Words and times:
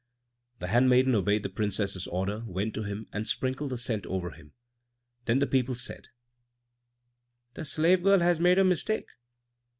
The 0.57 0.69
handmaiden 0.69 1.13
obeyed 1.13 1.43
the 1.43 1.49
Princess's 1.49 2.07
order, 2.07 2.43
went 2.47 2.73
to 2.73 2.81
him, 2.81 3.05
and 3.13 3.27
sprinkled 3.27 3.69
the 3.69 3.77
scent 3.77 4.07
over 4.07 4.31
him. 4.31 4.53
Then 5.25 5.37
the 5.37 5.45
people 5.45 5.75
said, 5.75 6.07
"The 7.53 7.65
slave 7.65 8.01
girl 8.01 8.21
has 8.21 8.39
made 8.39 8.57
a 8.57 8.63
mistake." 8.63 9.09